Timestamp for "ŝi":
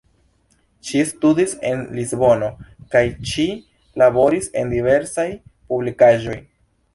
0.91-1.01, 3.33-3.45